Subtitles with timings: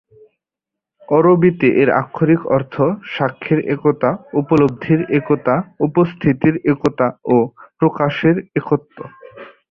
[1.09, 2.75] আরবিতে এর আক্ষরিক অর্থ
[3.13, 4.09] "সাক্ষীর একতা",
[4.41, 5.55] "উপলব্ধির একতা",
[5.87, 7.39] "উপস্থিতির একতা" বা
[7.79, 8.97] "প্রকাশের একত্ব"।